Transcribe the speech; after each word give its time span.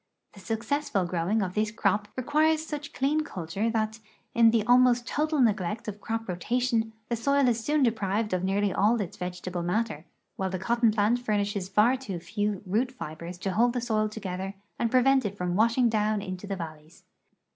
The 0.33 0.39
successful 0.39 1.05
fjrowing 1.05 1.45
of 1.45 1.53
this 1.53 1.69
crop 1.69 2.07
requires 2.15 2.65
such 2.65 2.91
clean 2.91 3.21
culture 3.23 3.69
that, 3.69 3.99
in 4.33 4.49
the 4.49 4.65
almost 4.65 5.05
total 5.07 5.39
neglect 5.39 5.87
of 5.87 5.99
croj) 6.01 6.27
rotation, 6.27 6.93
the 7.09 7.15
soil 7.15 7.47
is 7.47 7.63
soon 7.63 7.83
deprive<l 7.83 8.33
of 8.35 8.43
nearly 8.43 8.73
all 8.73 8.99
its 8.99 9.17
vegetable 9.17 9.61
matter, 9.61 10.05
while 10.37 10.49
the 10.49 10.57
cotton 10.57 10.89
plant 10.89 11.19
furnishes 11.19 11.69
far 11.69 11.97
too 11.97 12.17
few 12.17 12.63
root 12.65 12.91
fibers 12.91 13.37
to 13.37 13.51
hold 13.51 13.73
the 13.73 13.79
Soil 13.79 14.09
together 14.09 14.55
and 14.79 14.89
prevent 14.89 15.23
it 15.23 15.37
from 15.37 15.55
washing 15.55 15.87
down 15.87 16.19
into 16.19 16.47
the 16.47 16.55
valleys. 16.55 17.03